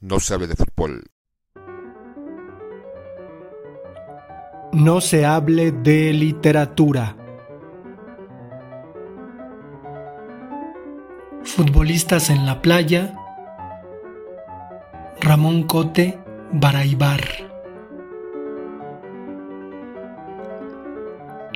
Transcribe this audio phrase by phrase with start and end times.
[0.00, 1.10] No sabe de fútbol.
[4.72, 7.16] No se hable de literatura.
[11.42, 13.14] Futbolistas en la playa.
[15.20, 16.20] Ramón Cote,
[16.52, 17.20] Baraibar.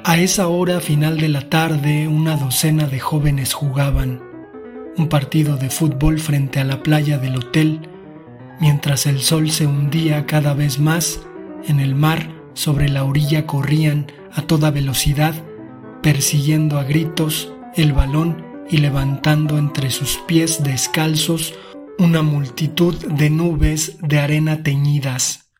[0.02, 4.20] A esa hora final de la tarde, una docena de jóvenes jugaban
[4.96, 7.91] un partido de fútbol frente a la playa del hotel,
[8.62, 11.20] mientras el sol se hundía cada vez más
[11.66, 15.34] en el mar sobre la orilla corrían a toda velocidad,
[16.00, 21.54] persiguiendo a gritos el balón y levantando entre sus pies descalzos
[21.98, 25.50] una multitud de nubes de arena teñidas,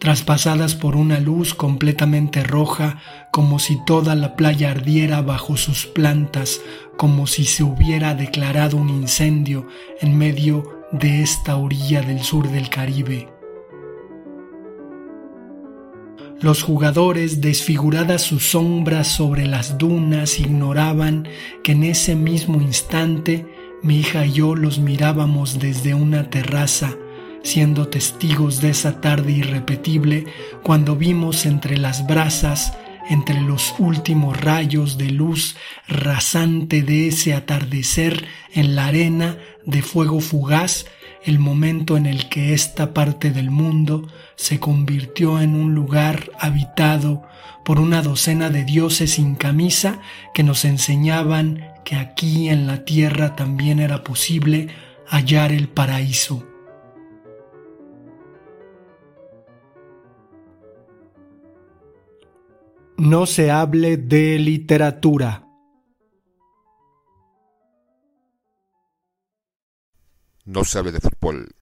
[0.00, 2.98] traspasadas por una luz completamente roja,
[3.30, 6.60] como si toda la playa ardiera bajo sus plantas,
[6.96, 9.66] como si se hubiera declarado un incendio
[10.00, 13.28] en medio de esta orilla del sur del Caribe.
[16.40, 21.26] Los jugadores, desfiguradas sus sombras sobre las dunas, ignoraban
[21.62, 23.46] que en ese mismo instante
[23.82, 26.96] mi hija y yo los mirábamos desde una terraza,
[27.42, 30.26] siendo testigos de esa tarde irrepetible
[30.62, 32.76] cuando vimos entre las brasas,
[33.08, 35.56] entre los últimos rayos de luz
[35.88, 40.86] rasante de ese atardecer en la arena de fuego fugaz,
[41.24, 47.22] el momento en el que esta parte del mundo se convirtió en un lugar habitado
[47.64, 50.00] por una docena de dioses sin camisa
[50.34, 54.68] que nos enseñaban que aquí en la tierra también era posible
[55.06, 56.53] hallar el paraíso.
[63.04, 65.46] No se hable de literatura.
[70.46, 71.54] No sabe de fútbol.